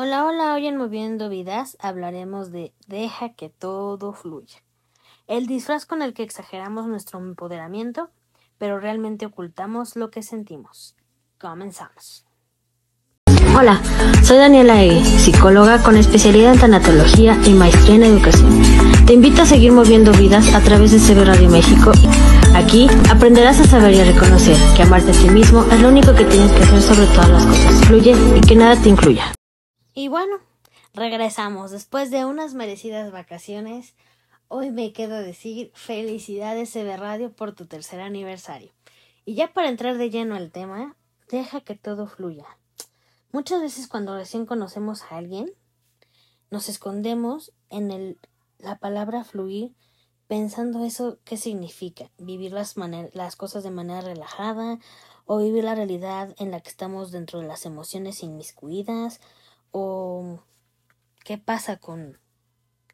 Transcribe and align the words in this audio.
Hola, 0.00 0.26
hola, 0.26 0.54
hoy 0.54 0.68
en 0.68 0.76
Moviendo 0.76 1.28
Vidas 1.28 1.76
hablaremos 1.80 2.52
de 2.52 2.72
deja 2.86 3.30
que 3.30 3.48
todo 3.48 4.12
fluya. 4.12 4.62
El 5.26 5.48
disfraz 5.48 5.86
con 5.86 6.02
el 6.02 6.14
que 6.14 6.22
exageramos 6.22 6.86
nuestro 6.86 7.18
empoderamiento, 7.18 8.08
pero 8.58 8.78
realmente 8.78 9.26
ocultamos 9.26 9.96
lo 9.96 10.12
que 10.12 10.22
sentimos. 10.22 10.94
Comenzamos. 11.40 12.24
Hola, 13.56 13.82
soy 14.22 14.36
Daniela 14.36 14.80
Egue, 14.80 15.04
psicóloga 15.04 15.82
con 15.82 15.96
especialidad 15.96 16.52
en 16.52 16.60
tanatología 16.60 17.36
y 17.44 17.54
maestría 17.54 17.96
en 17.96 18.04
educación. 18.04 18.62
Te 19.04 19.14
invito 19.14 19.42
a 19.42 19.46
seguir 19.46 19.72
moviendo 19.72 20.12
vidas 20.12 20.54
a 20.54 20.60
través 20.60 20.92
de 20.92 21.00
CB 21.00 21.26
Radio 21.26 21.50
México. 21.50 21.90
Aquí 22.54 22.86
aprenderás 23.10 23.58
a 23.58 23.64
saber 23.64 23.94
y 23.94 24.00
a 24.00 24.04
reconocer 24.04 24.56
que 24.76 24.82
amarte 24.84 25.10
a 25.10 25.14
ti 25.14 25.28
mismo 25.28 25.64
es 25.72 25.80
lo 25.80 25.88
único 25.88 26.14
que 26.14 26.24
tienes 26.24 26.52
que 26.52 26.62
hacer 26.62 26.82
sobre 26.82 27.06
todas 27.06 27.30
las 27.30 27.44
cosas. 27.44 27.84
Fluye 27.88 28.14
y 28.36 28.40
que 28.42 28.54
nada 28.54 28.80
te 28.80 28.90
incluya. 28.90 29.32
Y 29.98 30.06
bueno, 30.06 30.36
regresamos 30.94 31.72
después 31.72 32.12
de 32.12 32.24
unas 32.24 32.54
merecidas 32.54 33.10
vacaciones. 33.10 33.96
Hoy 34.46 34.70
me 34.70 34.92
quedo 34.92 35.16
a 35.16 35.22
decir 35.22 35.72
felicidades 35.74 36.72
CB 36.72 36.96
Radio 36.98 37.32
por 37.32 37.52
tu 37.52 37.66
tercer 37.66 38.00
aniversario. 38.00 38.70
Y 39.24 39.34
ya 39.34 39.52
para 39.52 39.68
entrar 39.68 39.98
de 39.98 40.08
lleno 40.08 40.36
al 40.36 40.52
tema, 40.52 40.94
deja 41.28 41.62
que 41.62 41.74
todo 41.74 42.06
fluya. 42.06 42.46
Muchas 43.32 43.60
veces 43.60 43.88
cuando 43.88 44.14
recién 44.14 44.46
conocemos 44.46 45.02
a 45.02 45.16
alguien, 45.16 45.50
nos 46.52 46.68
escondemos 46.68 47.52
en 47.68 47.90
el, 47.90 48.20
la 48.58 48.78
palabra 48.78 49.24
fluir 49.24 49.74
pensando 50.28 50.84
eso 50.84 51.18
qué 51.24 51.36
significa, 51.36 52.08
vivir 52.18 52.52
las, 52.52 52.76
las 53.14 53.34
cosas 53.34 53.64
de 53.64 53.72
manera 53.72 54.02
relajada 54.02 54.78
o 55.26 55.38
vivir 55.38 55.64
la 55.64 55.74
realidad 55.74 56.36
en 56.38 56.52
la 56.52 56.60
que 56.60 56.70
estamos 56.70 57.10
dentro 57.10 57.40
de 57.40 57.48
las 57.48 57.66
emociones 57.66 58.22
inmiscuidas 58.22 59.20
o 59.70 60.42
qué 61.24 61.38
pasa 61.38 61.76
con 61.76 62.18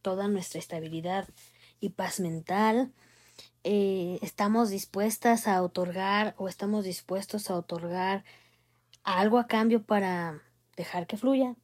toda 0.02 0.28
nuestra 0.28 0.58
estabilidad 0.58 1.28
y 1.80 1.90
paz 1.90 2.20
mental. 2.20 2.92
Eh, 3.64 4.18
estamos 4.22 4.70
dispuestas 4.70 5.48
a 5.48 5.62
otorgar 5.62 6.34
o 6.36 6.48
estamos 6.48 6.84
dispuestos 6.84 7.50
a 7.50 7.56
otorgar 7.56 8.24
algo 9.02 9.38
a 9.38 9.46
cambio 9.46 9.82
para 9.82 10.42
dejar 10.76 11.06
que 11.06 11.16
fluya 11.16 11.56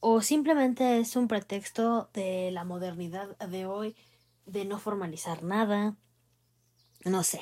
o 0.00 0.20
simplemente 0.22 0.98
es 0.98 1.16
un 1.16 1.28
pretexto 1.28 2.10
de 2.12 2.50
la 2.50 2.64
modernidad 2.64 3.36
de 3.38 3.66
hoy 3.66 3.96
de 4.46 4.64
no 4.64 4.78
formalizar 4.78 5.42
nada 5.42 5.96
no 7.04 7.22
sé. 7.22 7.40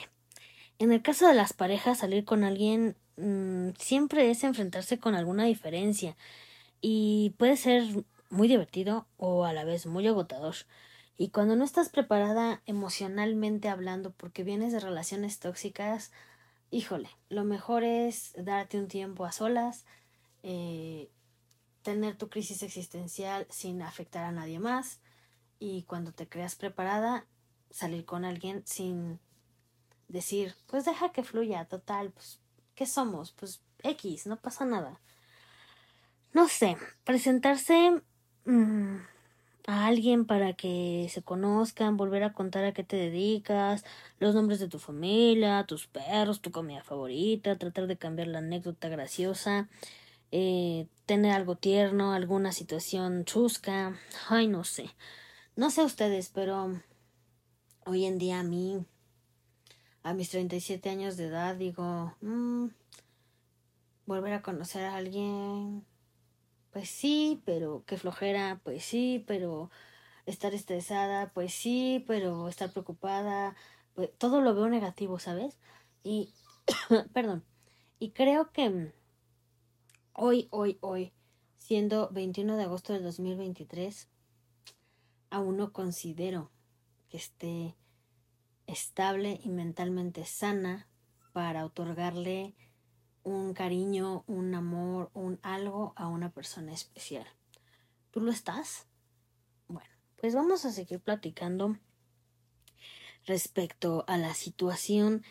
En 0.78 0.92
el 0.92 1.02
caso 1.02 1.26
de 1.26 1.34
las 1.34 1.52
parejas 1.52 1.98
salir 1.98 2.24
con 2.24 2.44
alguien 2.44 2.96
mmm, 3.16 3.70
siempre 3.78 4.30
es 4.30 4.44
enfrentarse 4.44 4.98
con 4.98 5.14
alguna 5.14 5.44
diferencia 5.44 6.16
y 6.86 7.30
puede 7.38 7.56
ser 7.56 8.04
muy 8.28 8.46
divertido 8.46 9.06
o 9.16 9.46
a 9.46 9.54
la 9.54 9.64
vez 9.64 9.86
muy 9.86 10.06
agotador. 10.06 10.54
Y 11.16 11.30
cuando 11.30 11.56
no 11.56 11.64
estás 11.64 11.88
preparada 11.88 12.60
emocionalmente 12.66 13.70
hablando 13.70 14.12
porque 14.12 14.44
vienes 14.44 14.70
de 14.70 14.80
relaciones 14.80 15.38
tóxicas, 15.38 16.12
híjole, 16.70 17.08
lo 17.30 17.44
mejor 17.44 17.84
es 17.84 18.34
darte 18.36 18.78
un 18.78 18.88
tiempo 18.88 19.24
a 19.24 19.32
solas, 19.32 19.86
eh, 20.42 21.08
tener 21.80 22.18
tu 22.18 22.28
crisis 22.28 22.62
existencial 22.62 23.46
sin 23.48 23.80
afectar 23.80 24.22
a 24.22 24.32
nadie 24.32 24.58
más 24.58 25.00
y 25.58 25.84
cuando 25.84 26.12
te 26.12 26.28
creas 26.28 26.54
preparada, 26.54 27.24
salir 27.70 28.04
con 28.04 28.26
alguien 28.26 28.62
sin 28.66 29.20
decir, 30.08 30.54
pues 30.66 30.84
deja 30.84 31.12
que 31.12 31.24
fluya, 31.24 31.64
total, 31.64 32.10
pues, 32.10 32.40
¿qué 32.74 32.84
somos? 32.84 33.32
Pues 33.32 33.62
X, 33.82 34.26
no 34.26 34.36
pasa 34.36 34.66
nada 34.66 35.00
no 36.34 36.48
sé, 36.48 36.76
presentarse 37.04 38.02
mmm, 38.44 38.96
a 39.66 39.86
alguien 39.86 40.26
para 40.26 40.52
que 40.52 41.06
se 41.08 41.22
conozcan, 41.22 41.96
volver 41.96 42.24
a 42.24 42.34
contar 42.34 42.64
a 42.64 42.72
qué 42.72 42.82
te 42.84 42.96
dedicas, 42.96 43.84
los 44.18 44.34
nombres 44.34 44.58
de 44.58 44.68
tu 44.68 44.78
familia, 44.80 45.64
tus 45.64 45.86
perros, 45.86 46.42
tu 46.42 46.50
comida 46.50 46.82
favorita, 46.82 47.56
tratar 47.56 47.86
de 47.86 47.96
cambiar 47.96 48.28
la 48.28 48.40
anécdota 48.40 48.88
graciosa, 48.88 49.68
eh, 50.32 50.88
tener 51.06 51.32
algo 51.32 51.56
tierno, 51.56 52.12
alguna 52.12 52.50
situación 52.52 53.24
chusca, 53.24 53.96
ay, 54.28 54.48
no 54.48 54.64
sé. 54.64 54.90
No 55.54 55.70
sé 55.70 55.84
ustedes, 55.84 56.30
pero 56.34 56.80
hoy 57.86 58.06
en 58.06 58.18
día 58.18 58.40
a 58.40 58.42
mí, 58.42 58.84
a 60.02 60.14
mis 60.14 60.30
37 60.30 60.90
años 60.90 61.16
de 61.16 61.26
edad, 61.26 61.54
digo, 61.54 62.12
mmm, 62.20 62.66
volver 64.04 64.32
a 64.32 64.42
conocer 64.42 64.84
a 64.84 64.96
alguien 64.96 65.84
pues 66.74 66.90
sí, 66.90 67.40
pero 67.46 67.84
qué 67.86 67.96
flojera, 67.96 68.60
pues 68.64 68.84
sí, 68.84 69.24
pero 69.28 69.70
estar 70.26 70.54
estresada, 70.54 71.32
pues 71.32 71.54
sí, 71.54 72.04
pero 72.08 72.48
estar 72.48 72.72
preocupada, 72.72 73.54
pues 73.94 74.10
todo 74.18 74.40
lo 74.40 74.56
veo 74.56 74.68
negativo, 74.68 75.20
¿sabes? 75.20 75.60
Y, 76.02 76.34
perdón, 77.14 77.44
y 78.00 78.10
creo 78.10 78.50
que 78.50 78.92
hoy, 80.14 80.48
hoy, 80.50 80.78
hoy, 80.80 81.12
siendo 81.58 82.08
21 82.10 82.56
de 82.56 82.64
agosto 82.64 82.92
del 82.92 83.04
2023, 83.04 84.08
aún 85.30 85.56
no 85.56 85.72
considero 85.72 86.50
que 87.08 87.18
esté 87.18 87.76
estable 88.66 89.40
y 89.44 89.48
mentalmente 89.48 90.24
sana 90.24 90.88
para 91.32 91.64
otorgarle 91.64 92.56
un 93.24 93.54
cariño, 93.54 94.22
un 94.26 94.54
amor, 94.54 95.10
un 95.14 95.40
algo 95.42 95.92
a 95.96 96.06
una 96.06 96.30
persona 96.30 96.72
especial. 96.72 97.26
¿Tú 98.10 98.20
lo 98.20 98.30
estás? 98.30 98.86
Bueno, 99.66 99.90
pues 100.20 100.34
vamos 100.34 100.64
a 100.64 100.70
seguir 100.70 101.00
platicando 101.00 101.76
respecto 103.26 104.04
a 104.06 104.18
la 104.18 104.34
situación 104.34 105.24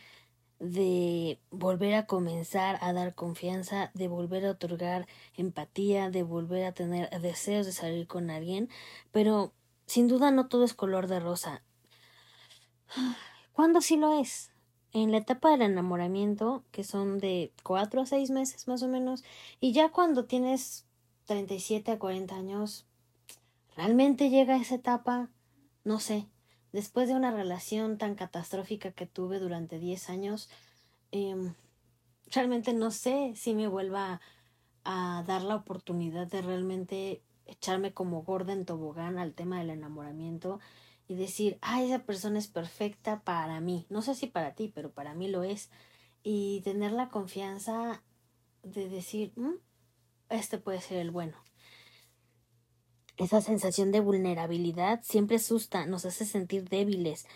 de 0.59 1.39
volver 1.51 1.93
a 1.93 2.05
comenzar 2.05 2.77
a 2.81 2.93
dar 2.93 3.15
confianza, 3.15 3.91
de 3.93 4.07
volver 4.07 4.45
a 4.45 4.51
otorgar 4.51 5.07
empatía, 5.35 6.09
de 6.09 6.23
volver 6.23 6.65
a 6.65 6.73
tener 6.73 7.09
deseos 7.21 7.65
de 7.65 7.73
salir 7.73 8.07
con 8.07 8.29
alguien, 8.29 8.69
pero 9.11 9.53
sin 9.85 10.07
duda 10.07 10.31
no 10.31 10.47
todo 10.47 10.63
es 10.63 10.73
color 10.73 11.07
de 11.07 11.19
rosa. 11.19 11.63
¿Cuándo 13.51 13.81
sí 13.81 13.97
lo 13.97 14.19
es? 14.19 14.52
En 14.93 15.11
la 15.11 15.17
etapa 15.17 15.49
del 15.49 15.63
enamoramiento, 15.63 16.63
que 16.71 16.83
son 16.83 17.17
de 17.17 17.51
cuatro 17.63 18.01
a 18.01 18.05
seis 18.05 18.29
meses 18.29 18.67
más 18.67 18.83
o 18.83 18.87
menos, 18.87 19.23
y 19.59 19.73
ya 19.73 19.89
cuando 19.89 20.25
tienes 20.25 20.85
37 21.25 21.91
a 21.91 21.99
40 21.99 22.35
años, 22.35 22.85
¿realmente 23.75 24.29
llega 24.29 24.55
esa 24.55 24.75
etapa? 24.75 25.29
No 25.83 25.99
sé. 25.99 26.27
Después 26.71 27.07
de 27.07 27.15
una 27.15 27.31
relación 27.31 27.97
tan 27.97 28.15
catastrófica 28.15 28.91
que 28.91 29.05
tuve 29.05 29.39
durante 29.39 29.79
10 29.79 30.09
años, 30.09 30.49
eh, 31.11 31.35
realmente 32.31 32.73
no 32.73 32.91
sé 32.91 33.33
si 33.35 33.53
me 33.53 33.67
vuelva 33.67 34.21
a 34.83 35.23
dar 35.25 35.43
la 35.43 35.55
oportunidad 35.55 36.27
de 36.27 36.41
realmente 36.41 37.21
echarme 37.45 37.93
como 37.93 38.23
gorda 38.23 38.53
en 38.53 38.65
tobogán 38.65 39.17
al 39.17 39.33
tema 39.33 39.59
del 39.59 39.69
enamoramiento 39.69 40.59
y 41.07 41.15
decir, 41.15 41.57
ah, 41.61 41.81
esa 41.81 41.99
persona 41.99 42.39
es 42.39 42.47
perfecta 42.47 43.21
para 43.23 43.59
mí. 43.59 43.85
No 43.89 44.01
sé 44.01 44.15
si 44.15 44.27
para 44.27 44.55
ti, 44.55 44.71
pero 44.73 44.91
para 44.91 45.13
mí 45.13 45.27
lo 45.27 45.43
es. 45.43 45.69
Y 46.23 46.61
tener 46.61 46.91
la 46.91 47.09
confianza 47.09 48.01
de 48.63 48.89
decir, 48.89 49.33
mm, 49.35 49.55
este 50.29 50.57
puede 50.57 50.81
ser 50.81 50.99
el 50.99 51.11
bueno. 51.11 51.37
Esa 53.17 53.41
sensación 53.41 53.91
de 53.91 53.99
vulnerabilidad 53.99 55.01
siempre 55.03 55.35
asusta, 55.35 55.85
nos 55.85 56.05
hace 56.05 56.25
sentir 56.25 56.67
débiles. 56.69 57.27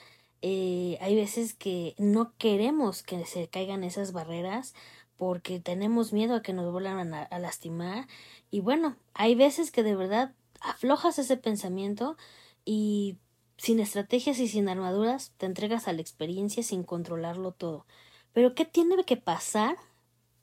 Eh, 0.41 0.97
hay 1.01 1.15
veces 1.15 1.53
que 1.53 1.93
no 1.97 2.33
queremos 2.37 3.03
que 3.03 3.25
se 3.25 3.47
caigan 3.47 3.83
esas 3.83 4.11
barreras 4.11 4.73
porque 5.17 5.59
tenemos 5.59 6.13
miedo 6.13 6.35
a 6.35 6.41
que 6.41 6.53
nos 6.53 6.71
vuelvan 6.71 7.13
a, 7.13 7.23
a 7.23 7.39
lastimar. 7.39 8.07
Y 8.49 8.61
bueno, 8.61 8.95
hay 9.13 9.35
veces 9.35 9.71
que 9.71 9.83
de 9.83 9.95
verdad 9.95 10.33
aflojas 10.61 11.19
ese 11.19 11.37
pensamiento 11.37 12.17
y 12.65 13.17
sin 13.57 13.79
estrategias 13.79 14.39
y 14.39 14.47
sin 14.47 14.69
armaduras, 14.69 15.33
te 15.37 15.45
entregas 15.45 15.87
a 15.87 15.93
la 15.93 16.01
experiencia 16.01 16.63
sin 16.63 16.83
controlarlo 16.83 17.51
todo. 17.51 17.85
Pero 18.33 18.53
¿qué 18.53 18.65
tiene 18.65 19.03
que 19.03 19.17
pasar 19.17 19.77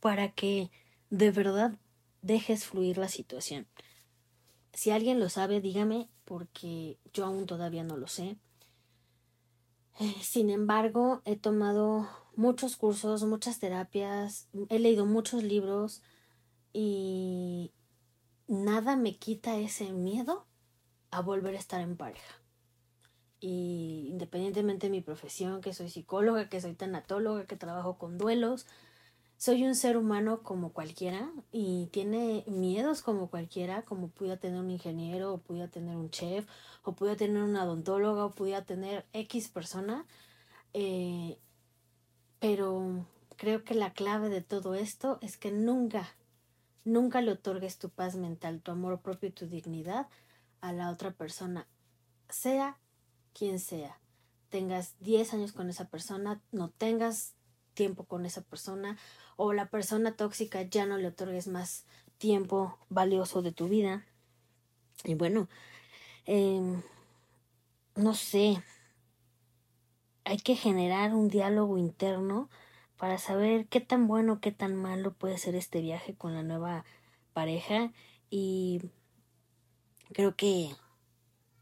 para 0.01 0.33
que 0.33 0.71
de 1.11 1.31
verdad 1.31 1.79
dejes 2.23 2.65
fluir 2.65 2.99
la 2.99 3.09
situación? 3.09 3.67
Si 4.73 4.91
alguien 4.91 5.21
lo 5.21 5.29
sabe, 5.29 5.61
dígame, 5.61 6.09
porque 6.25 6.99
yo 7.13 7.25
aún 7.25 7.47
todavía 7.47 7.85
no 7.85 7.97
lo 7.97 8.09
sé. 8.09 8.37
Eh, 10.01 10.17
sin 10.21 10.51
embargo, 10.51 11.23
he 11.25 11.37
tomado 11.37 12.09
muchos 12.35 12.77
cursos, 12.77 13.23
muchas 13.23 13.61
terapias, 13.61 14.49
he 14.69 14.81
leído 14.81 15.07
muchos 15.07 15.45
libros 15.45 16.03
y 16.73 17.71
nada 18.49 18.97
me 18.97 19.17
quita 19.17 19.57
ese 19.57 19.93
miedo 19.93 20.47
a 21.13 21.21
volver 21.21 21.55
a 21.55 21.61
estar 21.61 21.81
en 21.81 21.97
pareja 21.97 22.44
y 23.47 24.09
independientemente 24.09 24.87
de 24.87 24.91
mi 24.91 25.03
profesión, 25.03 25.61
que 25.61 25.75
soy 25.75 25.91
psicóloga, 25.91 26.49
que 26.49 26.63
soy 26.63 26.73
tanatóloga, 26.73 27.45
que 27.45 27.57
trabajo 27.57 27.99
con 27.99 28.17
duelos, 28.17 28.67
soy 29.37 29.65
un 29.65 29.75
ser 29.75 29.99
humano 29.99 30.43
como 30.43 30.73
cualquiera 30.73 31.31
y 31.53 31.89
tiene 31.93 32.45
miedos 32.47 33.03
como 33.03 33.29
cualquiera, 33.29 33.83
como 33.83 34.09
pudiera 34.09 34.39
tener 34.39 34.59
un 34.59 34.71
ingeniero, 34.71 35.35
o 35.35 35.39
pudiera 35.43 35.69
tener 35.69 35.95
un 35.95 36.09
chef, 36.09 36.47
o 36.85 36.95
pudiera 36.95 37.19
tener 37.19 37.43
una 37.43 37.65
odontóloga, 37.65 38.25
o 38.25 38.31
pudiera 38.31 38.65
tener 38.65 39.05
X 39.13 39.51
persona. 39.51 40.07
Eh, 40.73 41.39
pero 42.41 43.07
creo 43.37 43.63
que 43.63 43.75
la 43.75 43.93
clave 43.93 44.31
de 44.31 44.41
todo 44.41 44.75
esto 44.75 45.19
es 45.21 45.37
que 45.37 45.53
nunca, 45.53 46.09
nunca 46.85 47.21
le 47.21 47.33
otorgues 47.33 47.77
tu 47.77 47.91
paz 47.91 48.17
mental, 48.17 48.63
tu 48.63 48.71
amor 48.71 49.03
propio 49.03 49.29
y 49.29 49.33
tu 49.33 49.47
dignidad 49.47 50.09
a 50.63 50.73
la 50.73 50.89
otra 50.89 51.11
persona, 51.11 51.69
sea 52.31 52.79
quien 53.35 53.59
sea. 53.59 54.01
Tengas 54.49 54.95
10 55.01 55.35
años 55.35 55.53
con 55.53 55.69
esa 55.69 55.89
persona, 55.89 56.41
no 56.53 56.71
tengas 56.71 57.35
tiempo 57.75 58.05
con 58.05 58.25
esa 58.25 58.43
persona 58.43 58.97
o 59.37 59.53
la 59.53 59.69
persona 59.69 60.17
tóxica 60.17 60.63
ya 60.63 60.87
no 60.87 60.97
le 60.97 61.09
otorgues 61.09 61.49
más 61.49 61.85
tiempo 62.19 62.79
valioso 62.89 63.43
de 63.43 63.53
tu 63.53 63.69
vida. 63.69 64.07
Y 65.05 65.15
bueno, 65.15 65.49
em, 66.25 66.83
no 67.97 68.15
sé, 68.15 68.63
hay 70.25 70.39
que 70.39 70.55
generar 70.55 71.15
un 71.15 71.29
diálogo 71.29 71.77
interno 71.77 72.49
para 72.97 73.19
saber 73.19 73.67
qué 73.67 73.81
tan 73.81 74.07
bueno, 74.07 74.41
qué 74.41 74.53
tan 74.53 74.75
malo 74.77 75.13
puede 75.13 75.37
ser 75.37 75.55
este 75.57 75.81
viaje 75.81 76.15
con 76.15 76.35
la 76.35 76.43
nueva 76.43 76.85
pareja 77.33 77.93
y 78.31 78.81
creo 80.13 80.37
que 80.37 80.71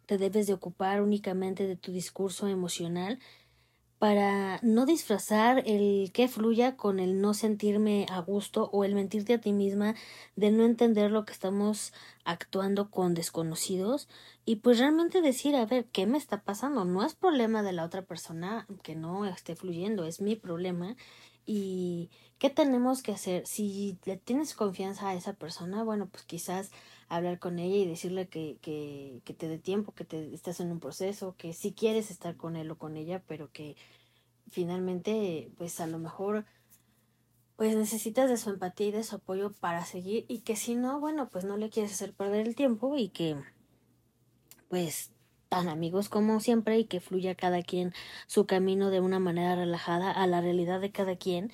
te 0.07 0.19
debes 0.19 0.47
de 0.47 0.55
ocupar 0.55 1.03
únicamente 1.03 1.67
de 1.67 1.77
tu 1.77 1.93
discurso 1.93 2.49
emocional 2.49 3.19
para 4.03 4.59
no 4.63 4.85
disfrazar 4.85 5.63
el 5.65 6.11
que 6.13 6.27
fluya 6.27 6.77
con 6.77 6.99
el 6.99 7.21
no 7.21 7.35
sentirme 7.35 8.05
a 8.11 8.19
gusto 8.19 8.69
o 8.73 8.83
el 8.83 8.97
mentirte 8.97 9.35
a 9.35 9.41
ti 9.41 9.53
misma 9.53 9.95
de 10.35 10.51
no 10.51 10.65
entender 10.65 11.13
lo 11.13 11.25
que 11.25 11.33
estamos 11.33 11.93
actuando 12.25 12.91
con 12.91 13.15
desconocidos 13.15 14.09
y 14.45 14.57
pues 14.57 14.81
realmente 14.81 15.21
decir 15.21 15.55
a 15.55 15.67
ver 15.67 15.85
qué 15.85 16.07
me 16.07 16.19
está 16.19 16.43
pasando 16.43 16.85
no 16.85 17.05
es 17.05 17.15
problema 17.15 17.63
de 17.63 17.75
la 17.75 17.85
otra 17.85 18.03
persona 18.03 18.67
que 18.83 18.97
no 18.97 19.25
esté 19.25 19.55
fluyendo 19.55 20.05
es 20.05 20.21
mi 20.21 20.35
problema 20.35 20.97
y 21.47 22.11
qué 22.41 22.51
tenemos 22.51 23.03
que 23.03 23.13
hacer 23.13 23.47
si 23.47 24.01
le 24.05 24.17
tienes 24.17 24.55
confianza 24.55 25.11
a 25.11 25.15
esa 25.15 25.35
persona 25.35 25.85
bueno 25.85 26.09
pues 26.09 26.25
quizás 26.25 26.73
hablar 27.09 27.39
con 27.39 27.59
ella 27.59 27.77
y 27.77 27.87
decirle 27.87 28.29
que, 28.29 28.59
que, 28.61 29.21
que 29.25 29.35
te 29.35 29.49
dé 29.49 29.59
tiempo, 29.59 29.93
que 29.93 30.05
te 30.05 30.35
estás 30.35 30.61
en 30.61 30.71
un 30.71 30.81
proceso, 30.81 31.35
que 31.37 31.53
si 31.53 31.73
quieres 31.73 32.11
estar 32.11 32.37
con 32.37 32.57
él 32.57 32.71
o 32.71 32.79
con 32.79 32.97
ella, 32.97 33.23
pero 33.27 33.51
que 33.53 33.77
finalmente, 34.51 35.51
pues 35.57 35.81
a 35.81 35.87
lo 35.87 35.99
mejor, 35.99 36.45
pues 37.57 37.77
necesitas 37.77 38.29
de 38.29 38.37
su 38.37 38.51
empatía 38.51 38.89
y 38.89 38.93
de 38.93 39.05
su 39.05 39.17
apoyo 39.17 39.53
para 39.53 39.85
seguir 39.85 40.25
y 40.29 40.41
que 40.41 40.57
si 40.57 40.75
no, 40.75 41.01
bueno, 41.01 41.29
pues 41.31 41.45
no 41.45 41.57
le 41.57 41.71
quieres 41.71 41.93
hacer 41.93 42.13
perder 42.13 42.47
el 42.47 42.55
tiempo 42.55 42.97
y 42.97 43.09
que, 43.09 43.37
pues, 44.69 45.13
tan 45.49 45.69
amigos 45.69 46.09
como 46.09 46.41
siempre 46.41 46.79
y 46.79 46.87
que 46.87 47.01
fluya 47.01 47.35
cada 47.35 47.63
quien 47.63 47.93
su 48.27 48.47
camino 48.47 48.89
de 48.89 49.01
una 49.01 49.19
manera 49.19 49.55
relajada 49.55 50.11
a 50.11 50.27
la 50.27 50.41
realidad 50.41 50.81
de 50.81 50.93
cada 50.93 51.17
quien 51.17 51.53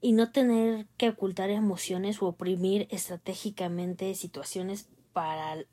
y 0.00 0.12
no 0.12 0.30
tener 0.30 0.86
que 0.96 1.08
ocultar 1.08 1.50
emociones 1.50 2.20
o 2.22 2.26
oprimir 2.26 2.86
estratégicamente 2.90 4.14
situaciones 4.14 4.88
para 5.12 5.64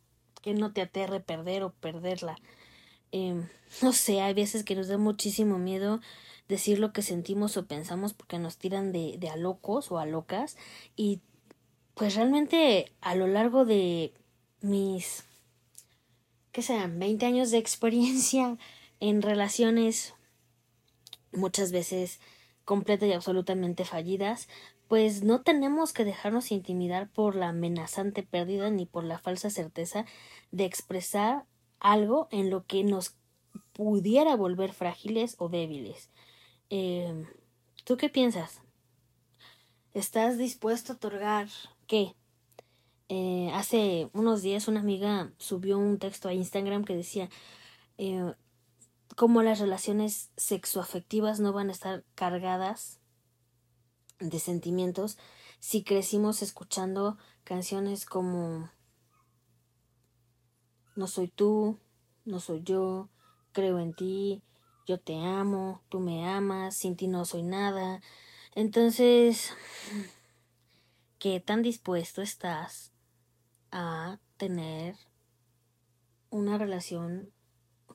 que 0.42 0.54
no 0.54 0.74
te 0.74 0.81
aterre 0.81 1.20
perder 1.20 1.64
o 1.64 1.74
perderla. 1.74 2.38
Em, 3.12 3.48
no 3.81 3.94
sé, 3.94 4.22
hay 4.22 4.34
veces 4.34 4.64
que 4.64 4.75
nos 4.75 4.88
da 4.88 4.98
muchísimo 4.98 5.58
miedo 5.58 6.02
decir 6.48 6.80
lo 6.80 6.94
que 6.94 7.02
sentimos 7.02 7.58
o 7.58 7.66
pensamos 7.66 8.14
porque 8.14 8.40
nos 8.40 8.58
tiran 8.58 8.92
de, 8.92 9.18
de 9.18 9.30
a 9.30 9.38
locos 9.38 9.92
o 9.92 9.98
a 9.98 10.06
locas 10.06 10.58
y 10.96 11.22
pues 11.94 12.16
realmente 12.16 12.92
a 13.02 13.16
lo 13.16 13.28
largo 13.28 13.66
de 13.66 14.14
mis, 14.62 15.24
¿qué 16.52 16.62
sean? 16.62 17.00
20 17.00 17.25
años 17.25 17.52
de 17.52 17.58
experiencia 17.60 18.58
en 19.00 19.22
relaciones 19.22 20.14
muchas 21.31 21.72
veces 21.72 22.20
completas 22.65 23.10
y 23.10 23.13
absolutamente 23.13 23.86
fallidas, 23.86 24.48
pues 24.88 25.24
no 25.24 25.42
tenemos 25.42 25.94
que 25.94 26.06
dejarnos 26.06 26.51
intimidar 26.51 27.10
por 27.10 27.36
la 27.36 27.50
amenazante 27.50 28.24
pérdida 28.24 28.69
ni 28.69 28.86
por 28.86 29.04
la 29.04 29.19
falsa 29.19 29.50
certeza 29.50 30.06
de 30.51 30.65
expresar 30.65 31.45
algo 31.80 32.27
en 32.31 32.50
lo 32.50 32.65
que 32.65 32.83
nos 32.83 33.15
pudiera 33.74 34.36
volver 34.36 34.74
frágiles 34.74 35.36
o 35.39 35.50
débiles. 35.50 36.10
Eh, 36.69 37.25
¿Tú 37.83 37.98
qué 37.98 38.10
piensas? 38.10 38.62
¿Estás 39.94 40.38
dispuesto 40.38 40.94
a 40.94 40.95
otorgar 40.95 41.50
qué? 41.88 42.15
Eh, 43.10 43.51
hace 43.54 44.10
unos 44.13 44.42
días 44.42 44.68
una 44.68 44.80
amiga 44.80 45.31
subió 45.38 45.77
un 45.77 46.00
texto 46.00 46.30
a 46.30 46.33
Instagram 46.33 46.86
que 46.86 46.95
decía 46.95 47.30
eh, 47.98 48.33
cómo 49.15 49.44
las 49.44 49.60
relaciones 49.60 50.31
sexoafectivas 50.38 51.39
no 51.39 51.54
van 51.54 51.69
a 51.69 51.74
estar 51.74 52.04
cargadas 52.15 53.00
de 54.19 54.39
sentimientos 54.39 55.18
si 55.60 55.83
crecimos 55.83 56.42
escuchando 56.42 57.18
canciones 57.44 58.06
como 58.06 58.69
No 60.95 61.07
soy 61.07 61.27
tú, 61.27 61.80
no 62.25 62.39
soy 62.39 62.62
yo, 62.63 63.10
creo 63.51 63.80
en 63.80 63.94
ti, 63.94 64.44
yo 64.86 65.00
te 65.00 65.15
amo, 65.15 65.81
tú 65.89 66.00
me 66.00 66.27
amas, 66.30 66.75
sin 66.75 66.95
ti 66.95 67.07
no 67.07 67.25
soy 67.25 67.44
nada. 67.44 68.01
Entonces, 68.56 69.51
¿qué 71.19 71.39
tan 71.39 71.62
dispuesto 71.62 72.21
estás 72.21 72.94
a 73.71 74.19
tener 74.38 74.95
una 76.30 76.57
relación 76.57 77.32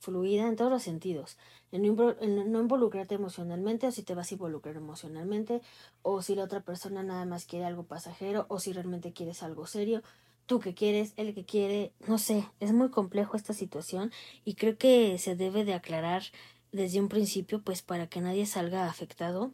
fluida 0.01 0.47
en 0.47 0.57
todos 0.57 0.71
los 0.71 0.83
sentidos, 0.83 1.37
en 1.73 1.83
no, 1.83 2.61
involucrarte 2.61 3.15
emocionalmente 3.15 3.87
o 3.87 3.93
si 3.93 4.03
te 4.03 4.15
vas 4.15 4.31
a 4.31 4.35
involucrar 4.35 4.77
emocionalmente 4.77 5.61
o 6.03 6.23
si 6.23 6.35
la 6.35 6.45
otra 6.45 6.61
persona 6.61 7.03
nada 7.03 7.25
más 7.25 7.45
quiere 7.45 7.65
algo 7.65 7.85
pasajero 7.85 8.47
o 8.49 8.59
si 8.59 8.73
realmente 8.73 9.13
quieres 9.13 9.43
algo 9.43 9.67
serio, 9.67 10.03
tú 10.47 10.61
que 10.61 10.75
quieres, 10.75 11.13
él 11.17 11.35
que 11.35 11.45
quiere, 11.45 11.93
no 12.07 12.19
sé, 12.19 12.49
es 12.61 12.73
muy 12.73 12.91
complejo 12.91 13.37
esta 13.37 13.53
situación 13.53 14.13
y 14.45 14.55
creo 14.55 14.79
que 14.79 15.19
se 15.19 15.37
debe 15.37 15.65
de 15.65 15.75
aclarar 15.75 16.23
desde 16.73 17.01
un 17.01 17.09
principio 17.09 17.63
pues 17.63 17.83
para 17.83 18.09
que 18.09 18.21
nadie 18.21 18.47
salga 18.47 18.89
afectado 18.89 19.53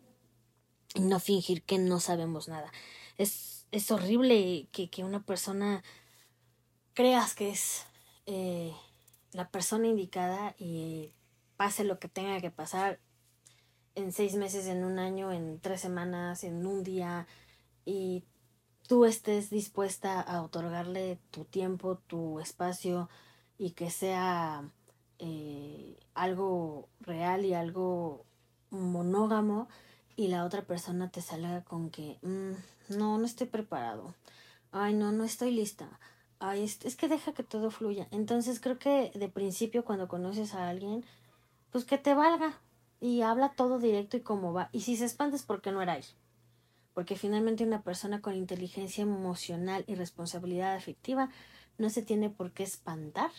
y 0.94 1.00
no 1.00 1.18
fingir 1.20 1.62
que 1.62 1.78
no 1.78 2.00
sabemos 2.00 2.48
nada. 2.48 2.72
Es, 3.18 3.66
es 3.72 3.90
horrible 3.90 4.68
que, 4.72 4.88
que 4.88 5.04
una 5.04 5.24
persona 5.24 5.82
creas 6.94 7.34
que 7.34 7.50
es 7.50 7.84
eh, 8.26 8.72
la 9.34 9.48
persona 9.48 9.88
indicada 9.88 10.54
y 10.58 11.12
pase 11.56 11.84
lo 11.84 11.98
que 11.98 12.08
tenga 12.08 12.40
que 12.40 12.52
pasar 12.52 13.00
en 13.96 14.12
seis 14.12 14.36
meses, 14.36 14.66
en 14.66 14.84
un 14.84 14.98
año, 14.98 15.32
en 15.32 15.60
tres 15.60 15.80
semanas, 15.80 16.44
en 16.44 16.66
un 16.66 16.84
día, 16.84 17.26
y 17.84 18.24
tú 18.88 19.04
estés 19.04 19.50
dispuesta 19.50 20.20
a 20.20 20.42
otorgarle 20.42 21.18
tu 21.30 21.44
tiempo, 21.44 21.98
tu 22.06 22.40
espacio, 22.40 23.08
y 23.58 23.72
que 23.72 23.90
sea 23.90 24.68
eh, 25.18 25.98
algo 26.14 26.88
real 27.00 27.44
y 27.44 27.54
algo 27.54 28.24
monógamo, 28.70 29.68
y 30.16 30.28
la 30.28 30.44
otra 30.44 30.62
persona 30.62 31.10
te 31.10 31.20
salga 31.20 31.64
con 31.64 31.90
que 31.90 32.18
mm, 32.22 32.96
no, 32.96 33.18
no 33.18 33.24
estoy 33.24 33.48
preparado, 33.48 34.14
ay, 34.70 34.94
no, 34.94 35.10
no 35.10 35.24
estoy 35.24 35.50
lista 35.50 35.98
ay, 36.48 36.64
es, 36.64 36.96
que 36.96 37.08
deja 37.08 37.32
que 37.32 37.42
todo 37.42 37.70
fluya. 37.70 38.08
Entonces 38.10 38.60
creo 38.60 38.78
que 38.78 39.10
de 39.14 39.28
principio 39.28 39.84
cuando 39.84 40.08
conoces 40.08 40.54
a 40.54 40.68
alguien, 40.68 41.04
pues 41.70 41.84
que 41.84 41.98
te 41.98 42.14
valga 42.14 42.60
y 43.00 43.22
habla 43.22 43.54
todo 43.54 43.78
directo 43.78 44.16
y 44.16 44.20
cómo 44.20 44.52
va. 44.52 44.68
Y 44.72 44.82
si 44.82 44.96
se 44.96 45.04
espanta 45.04 45.36
es 45.36 45.42
porque 45.42 45.72
no 45.72 45.82
era 45.82 45.96
él. 45.96 46.04
Porque 46.92 47.16
finalmente 47.16 47.64
una 47.64 47.82
persona 47.82 48.20
con 48.20 48.34
inteligencia 48.34 49.02
emocional 49.02 49.84
y 49.86 49.94
responsabilidad 49.94 50.74
afectiva 50.74 51.30
no 51.78 51.90
se 51.90 52.02
tiene 52.02 52.30
por 52.30 52.52
qué 52.52 52.62
espantar 52.62 53.30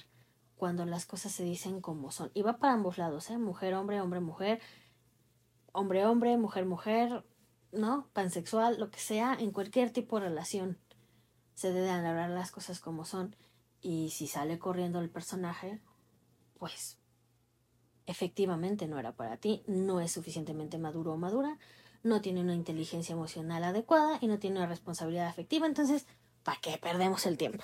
cuando 0.57 0.85
las 0.85 1.05
cosas 1.05 1.31
se 1.31 1.43
dicen 1.43 1.81
como 1.81 2.11
son. 2.11 2.31
Y 2.33 2.41
va 2.41 2.57
para 2.57 2.73
ambos 2.73 2.97
lados, 2.97 3.29
¿eh? 3.29 3.37
Mujer, 3.37 3.75
hombre, 3.75 4.01
hombre, 4.01 4.19
mujer, 4.19 4.59
hombre, 5.71 6.05
hombre, 6.05 6.37
mujer, 6.37 6.65
mujer, 6.65 7.23
¿no? 7.71 8.09
Pansexual, 8.13 8.79
lo 8.79 8.89
que 8.89 8.99
sea, 8.99 9.35
en 9.39 9.51
cualquier 9.51 9.91
tipo 9.91 10.19
de 10.19 10.27
relación 10.27 10.77
se 11.55 11.71
deben 11.71 12.05
hablar 12.05 12.29
las 12.29 12.51
cosas 12.51 12.79
como 12.79 13.05
son 13.05 13.35
y 13.81 14.09
si 14.11 14.27
sale 14.27 14.59
corriendo 14.59 14.99
el 14.99 15.09
personaje, 15.09 15.79
pues 16.59 16.97
efectivamente 18.05 18.87
no 18.87 18.99
era 18.99 19.13
para 19.13 19.37
ti, 19.37 19.63
no 19.67 19.99
es 19.99 20.11
suficientemente 20.11 20.77
maduro 20.77 21.13
o 21.13 21.17
madura, 21.17 21.57
no 22.03 22.21
tiene 22.21 22.41
una 22.41 22.53
inteligencia 22.53 23.13
emocional 23.13 23.63
adecuada 23.63 24.19
y 24.21 24.27
no 24.27 24.37
tiene 24.37 24.57
una 24.57 24.67
responsabilidad 24.67 25.27
afectiva, 25.27 25.65
entonces, 25.65 26.05
¿para 26.43 26.59
qué 26.61 26.77
perdemos 26.77 27.25
el 27.25 27.37
tiempo? 27.37 27.63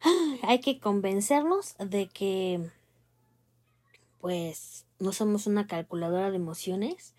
Hay 0.42 0.60
que 0.60 0.78
convencernos 0.78 1.74
de 1.78 2.08
que 2.08 2.70
pues 4.20 4.86
no 4.98 5.12
somos 5.12 5.46
una 5.46 5.66
calculadora 5.66 6.30
de 6.30 6.36
emociones 6.36 7.14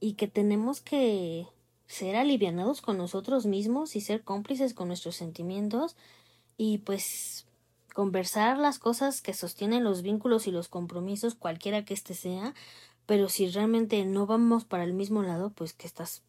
y 0.00 0.14
que 0.14 0.28
tenemos 0.28 0.80
que 0.80 1.46
ser 1.88 2.14
alivianados 2.16 2.82
con 2.82 2.98
nosotros 2.98 3.46
mismos 3.46 3.96
y 3.96 4.00
ser 4.00 4.22
cómplices 4.22 4.74
con 4.74 4.88
nuestros 4.88 5.16
sentimientos 5.16 5.96
y 6.56 6.78
pues 6.78 7.46
conversar 7.94 8.58
las 8.58 8.78
cosas 8.78 9.22
que 9.22 9.34
sostienen 9.34 9.82
los 9.82 10.02
vínculos 10.02 10.46
y 10.46 10.52
los 10.52 10.68
compromisos, 10.68 11.34
cualquiera 11.34 11.84
que 11.84 11.94
éste 11.94 12.14
sea, 12.14 12.54
pero 13.06 13.28
si 13.28 13.48
realmente 13.48 14.04
no 14.04 14.26
vamos 14.26 14.64
para 14.64 14.84
el 14.84 14.92
mismo 14.92 15.22
lado, 15.22 15.50
pues 15.50 15.72
que 15.72 15.86
estás 15.86 16.22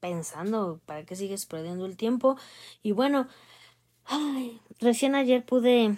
pensando, 0.00 0.80
para 0.86 1.04
qué 1.04 1.16
sigues 1.16 1.46
perdiendo 1.46 1.86
el 1.86 1.96
tiempo. 1.96 2.36
Y 2.82 2.92
bueno, 2.92 3.26
recién 4.80 5.14
ayer 5.14 5.44
pude 5.44 5.96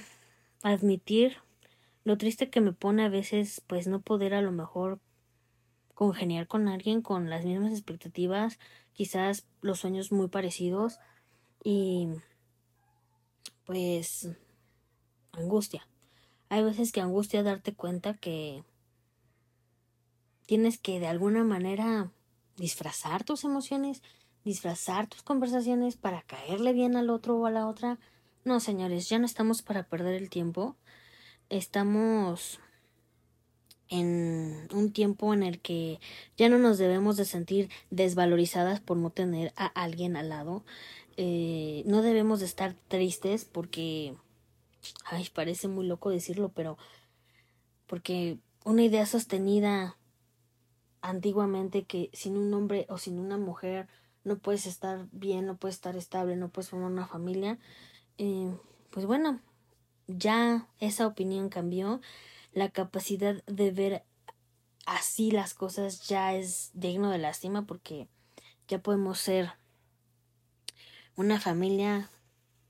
admitir 0.62 1.36
lo 2.04 2.16
triste 2.16 2.48
que 2.48 2.60
me 2.60 2.72
pone 2.72 3.04
a 3.04 3.08
veces 3.08 3.62
pues 3.66 3.86
no 3.88 4.00
poder 4.00 4.32
a 4.32 4.42
lo 4.42 4.52
mejor 4.52 5.00
congeniar 5.94 6.46
con 6.46 6.68
alguien 6.68 7.02
con 7.02 7.28
las 7.28 7.44
mismas 7.44 7.72
expectativas, 7.72 8.58
quizás 8.98 9.46
los 9.60 9.78
sueños 9.78 10.10
muy 10.10 10.26
parecidos 10.26 10.98
y 11.62 12.08
pues 13.64 14.28
angustia. 15.30 15.86
Hay 16.48 16.64
veces 16.64 16.90
que 16.90 17.00
angustia 17.00 17.44
darte 17.44 17.76
cuenta 17.76 18.14
que 18.14 18.64
tienes 20.46 20.78
que 20.78 20.98
de 20.98 21.06
alguna 21.06 21.44
manera 21.44 22.10
disfrazar 22.56 23.22
tus 23.22 23.44
emociones, 23.44 24.02
disfrazar 24.44 25.06
tus 25.06 25.22
conversaciones 25.22 25.96
para 25.96 26.22
caerle 26.22 26.72
bien 26.72 26.96
al 26.96 27.08
otro 27.08 27.36
o 27.36 27.46
a 27.46 27.52
la 27.52 27.68
otra. 27.68 28.00
No, 28.44 28.58
señores, 28.58 29.08
ya 29.08 29.20
no 29.20 29.26
estamos 29.26 29.62
para 29.62 29.84
perder 29.84 30.14
el 30.14 30.28
tiempo. 30.28 30.74
Estamos 31.50 32.58
en 33.88 34.68
un 34.72 34.92
tiempo 34.92 35.32
en 35.32 35.42
el 35.42 35.60
que 35.60 36.00
ya 36.36 36.48
no 36.48 36.58
nos 36.58 36.78
debemos 36.78 37.16
de 37.16 37.24
sentir 37.24 37.70
desvalorizadas 37.90 38.80
por 38.80 38.96
no 38.96 39.10
tener 39.10 39.52
a 39.56 39.66
alguien 39.66 40.16
al 40.16 40.28
lado. 40.28 40.64
Eh, 41.16 41.82
no 41.86 42.02
debemos 42.02 42.40
de 42.40 42.46
estar 42.46 42.74
tristes 42.88 43.44
porque, 43.44 44.14
ay, 45.04 45.28
parece 45.32 45.68
muy 45.68 45.86
loco 45.86 46.10
decirlo, 46.10 46.50
pero 46.54 46.78
porque 47.86 48.38
una 48.64 48.82
idea 48.82 49.06
sostenida 49.06 49.96
antiguamente 51.00 51.84
que 51.84 52.10
sin 52.12 52.36
un 52.36 52.52
hombre 52.54 52.86
o 52.88 52.98
sin 52.98 53.18
una 53.18 53.38
mujer 53.38 53.88
no 54.24 54.38
puedes 54.38 54.66
estar 54.66 55.08
bien, 55.10 55.46
no 55.46 55.56
puedes 55.56 55.76
estar 55.76 55.96
estable, 55.96 56.36
no 56.36 56.50
puedes 56.50 56.68
formar 56.68 56.90
una 56.90 57.06
familia, 57.06 57.58
eh, 58.18 58.52
pues 58.90 59.06
bueno, 59.06 59.40
ya 60.06 60.68
esa 60.80 61.06
opinión 61.06 61.48
cambió 61.48 62.00
la 62.52 62.70
capacidad 62.70 63.42
de 63.44 63.70
ver 63.70 64.04
así 64.86 65.30
las 65.30 65.54
cosas 65.54 66.06
ya 66.08 66.34
es 66.34 66.70
digno 66.72 67.10
de 67.10 67.18
lástima 67.18 67.66
porque 67.66 68.08
ya 68.68 68.80
podemos 68.80 69.18
ser 69.18 69.52
una 71.16 71.40
familia 71.40 72.08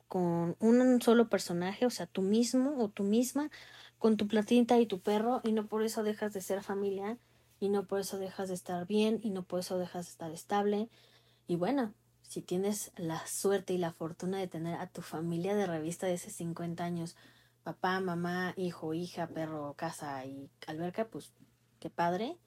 con 0.08 0.56
un 0.58 1.02
solo 1.02 1.28
personaje, 1.28 1.85
o 1.87 1.90
sea, 1.90 2.06
tú 2.06 2.23
mismo 2.23 2.82
o 2.82 2.88
tú 2.88 3.04
misma, 3.04 3.50
con 3.99 4.16
tu 4.16 4.26
platita 4.26 4.78
y 4.78 4.87
tu 4.87 5.00
perro, 5.00 5.42
y 5.44 5.52
no 5.52 5.66
por 5.66 5.82
eso 5.82 6.02
dejas 6.02 6.32
de 6.32 6.40
ser 6.40 6.62
familia, 6.62 7.18
y 7.61 7.68
no 7.68 7.87
por 7.87 8.00
eso 8.00 8.18
dejas 8.18 8.49
de 8.49 8.54
estar 8.54 8.87
bien, 8.87 9.20
y 9.23 9.30
no 9.30 9.42
por 9.42 9.61
eso 9.61 9.78
dejas 9.78 10.06
de 10.06 10.12
estar 10.12 10.30
estable. 10.30 10.88
Y 11.47 11.56
bueno, 11.56 11.92
si 12.23 12.40
tienes 12.40 12.92
la 12.97 13.26
suerte 13.26 13.75
y 13.75 13.78
la 13.78 13.92
fortuna 13.92 14.38
de 14.38 14.49
tener 14.49 14.76
a 14.76 14.87
tu 14.87 15.02
familia 15.02 15.54
de 15.54 15.66
revista 15.66 16.06
de 16.06 16.14
hace 16.14 16.30
50 16.30 16.85
años, 16.85 17.16
papá, 17.68 18.00
mamá, 18.00 18.54
hijo, 18.56 18.94
hija, 18.94 19.26
perro, 19.26 19.75
casa 19.75 20.25
y 20.25 20.50
alberca, 20.66 21.06
pues 21.10 21.34
qué 21.80 21.90
padre. 21.90 22.38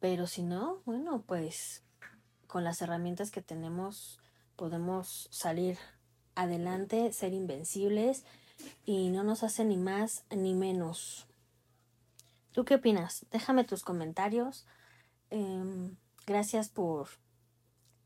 Pero 0.00 0.26
si 0.26 0.42
no, 0.42 0.82
bueno, 0.84 1.22
pues 1.28 1.84
con 2.48 2.64
las 2.64 2.82
herramientas 2.82 3.30
que 3.30 3.40
tenemos 3.40 4.18
podemos 4.56 5.28
salir 5.30 5.78
adelante, 6.34 7.12
ser 7.12 7.34
invencibles 7.34 8.24
y 8.84 9.10
no 9.10 9.22
nos 9.22 9.44
hace 9.44 9.64
ni 9.64 9.76
más 9.76 10.24
ni 10.28 10.54
menos. 10.54 11.28
¿Tú 12.50 12.64
qué 12.64 12.74
opinas? 12.74 13.24
Déjame 13.30 13.62
tus 13.62 13.84
comentarios. 13.84 14.66
Em, 15.30 15.96
gracias 16.26 16.68
por 16.68 17.10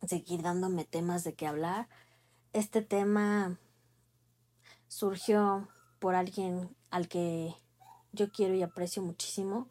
seguir 0.06 0.42
dándome 0.42 0.84
temas 0.84 1.24
de 1.24 1.32
qué 1.32 1.46
hablar. 1.46 1.88
Este 2.52 2.82
tema 2.82 3.58
surgió 4.86 5.70
por 5.98 6.14
alguien 6.14 6.74
al 6.90 7.08
que 7.08 7.54
yo 8.12 8.30
quiero 8.30 8.54
y 8.54 8.62
aprecio 8.62 9.02
muchísimo 9.02 9.68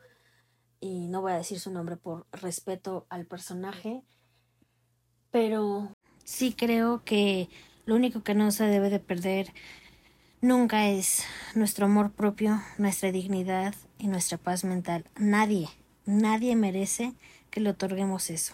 y 0.79 1.07
no 1.07 1.21
voy 1.21 1.31
a 1.31 1.37
decir 1.37 1.59
su 1.59 1.71
nombre 1.71 1.97
por 1.97 2.27
respeto 2.31 3.07
al 3.09 3.25
personaje, 3.25 4.03
pero 5.31 5.91
sí 6.23 6.53
creo 6.53 7.03
que 7.03 7.49
lo 7.85 7.95
único 7.95 8.23
que 8.23 8.35
no 8.35 8.51
se 8.51 8.65
debe 8.65 8.89
de 8.89 8.99
perder 8.99 9.51
nunca 10.41 10.89
es 10.89 11.23
nuestro 11.55 11.87
amor 11.87 12.11
propio, 12.11 12.61
nuestra 12.77 13.11
dignidad 13.11 13.73
y 13.97 14.07
nuestra 14.07 14.37
paz 14.37 14.63
mental. 14.63 15.05
Nadie, 15.17 15.69
nadie 16.05 16.55
merece 16.55 17.13
que 17.49 17.61
le 17.61 17.71
otorguemos 17.71 18.29
eso. 18.29 18.53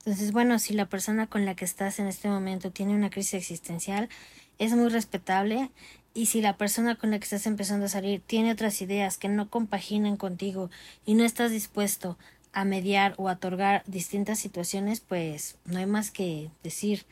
Entonces, 0.00 0.32
bueno, 0.32 0.58
si 0.58 0.74
la 0.74 0.86
persona 0.86 1.26
con 1.26 1.46
la 1.46 1.54
que 1.54 1.64
estás 1.64 1.98
en 1.98 2.06
este 2.06 2.28
momento 2.28 2.70
tiene 2.70 2.94
una 2.94 3.08
crisis 3.08 3.34
existencial, 3.34 4.10
es 4.58 4.74
muy 4.74 4.88
respetable 4.88 5.70
y 6.14 6.26
si 6.26 6.40
la 6.40 6.56
persona 6.56 6.94
con 6.94 7.10
la 7.10 7.18
que 7.18 7.24
estás 7.24 7.46
empezando 7.46 7.86
a 7.86 7.88
salir 7.88 8.22
tiene 8.24 8.52
otras 8.52 8.80
ideas 8.80 9.18
que 9.18 9.28
no 9.28 9.50
compaginan 9.50 10.16
contigo 10.16 10.70
y 11.04 11.14
no 11.14 11.24
estás 11.24 11.50
dispuesto 11.50 12.16
a 12.52 12.64
mediar 12.64 13.14
o 13.18 13.28
a 13.28 13.32
otorgar 13.32 13.82
distintas 13.86 14.38
situaciones, 14.38 15.00
pues 15.00 15.56
no 15.64 15.78
hay 15.80 15.86
más 15.86 16.12
que 16.12 16.50
decir 16.62 17.04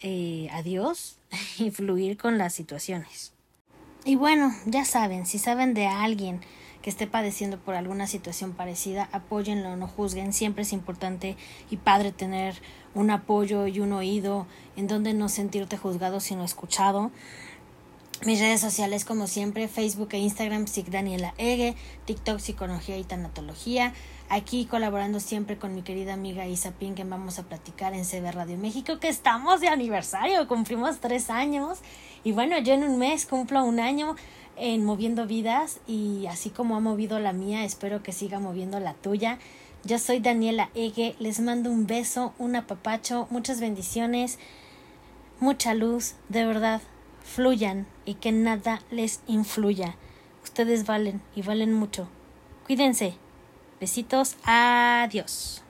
eh, 0.00 0.48
adiós 0.52 1.18
y 1.58 1.70
fluir 1.70 2.18
con 2.18 2.36
las 2.36 2.52
situaciones. 2.52 3.32
Y 4.04 4.16
bueno, 4.16 4.52
ya 4.66 4.84
saben, 4.84 5.24
si 5.24 5.38
saben 5.38 5.72
de 5.72 5.86
alguien 5.86 6.40
que 6.84 6.90
esté 6.90 7.06
padeciendo 7.06 7.58
por 7.58 7.76
alguna 7.76 8.06
situación 8.06 8.52
parecida, 8.52 9.08
apóyenlo, 9.10 9.74
no 9.74 9.88
juzguen. 9.88 10.34
Siempre 10.34 10.64
es 10.64 10.74
importante 10.74 11.38
y 11.70 11.78
padre 11.78 12.12
tener 12.12 12.60
un 12.94 13.10
apoyo 13.10 13.66
y 13.66 13.80
un 13.80 13.94
oído 13.94 14.46
en 14.76 14.86
donde 14.86 15.14
no 15.14 15.30
sentirte 15.30 15.78
juzgado 15.78 16.20
sino 16.20 16.44
escuchado. 16.44 17.10
Mis 18.24 18.40
redes 18.40 18.62
sociales, 18.62 19.04
como 19.04 19.26
siempre, 19.26 19.68
Facebook 19.68 20.08
e 20.12 20.18
Instagram, 20.18 20.66
Psic 20.66 20.86
Daniela 20.86 21.34
Ege, 21.36 21.76
TikTok, 22.06 22.38
Psicología 22.38 22.96
y 22.96 23.04
Tanatología. 23.04 23.92
Aquí 24.30 24.64
colaborando 24.64 25.20
siempre 25.20 25.58
con 25.58 25.74
mi 25.74 25.82
querida 25.82 26.14
amiga 26.14 26.46
Isa 26.46 26.70
Pin, 26.70 26.94
que 26.94 27.04
vamos 27.04 27.38
a 27.38 27.42
platicar 27.42 27.92
en 27.92 28.06
CB 28.06 28.32
Radio 28.32 28.56
México, 28.56 28.98
que 28.98 29.08
estamos 29.08 29.60
de 29.60 29.68
aniversario, 29.68 30.48
cumplimos 30.48 31.00
tres 31.00 31.28
años. 31.28 31.80
Y 32.24 32.32
bueno, 32.32 32.58
yo 32.60 32.72
en 32.72 32.84
un 32.84 32.98
mes 32.98 33.26
cumplo 33.26 33.62
un 33.62 33.78
año 33.78 34.16
en 34.56 34.86
Moviendo 34.86 35.26
Vidas 35.26 35.80
y 35.86 36.24
así 36.26 36.48
como 36.48 36.76
ha 36.76 36.80
movido 36.80 37.20
la 37.20 37.34
mía, 37.34 37.64
espero 37.64 38.02
que 38.02 38.12
siga 38.12 38.40
moviendo 38.40 38.80
la 38.80 38.94
tuya. 38.94 39.38
Yo 39.84 39.98
soy 39.98 40.20
Daniela 40.20 40.70
Ege, 40.74 41.14
les 41.18 41.40
mando 41.40 41.70
un 41.70 41.86
beso, 41.86 42.32
un 42.38 42.56
apapacho, 42.56 43.28
muchas 43.28 43.60
bendiciones, 43.60 44.38
mucha 45.40 45.74
luz, 45.74 46.14
de 46.30 46.46
verdad 46.46 46.80
fluyan 47.24 47.86
y 48.04 48.14
que 48.14 48.30
nada 48.30 48.82
les 48.92 49.20
influya. 49.26 49.96
Ustedes 50.44 50.86
valen 50.86 51.22
y 51.34 51.42
valen 51.42 51.72
mucho. 51.72 52.08
Cuídense. 52.66 53.16
Besitos. 53.80 54.36
Adiós. 54.44 55.63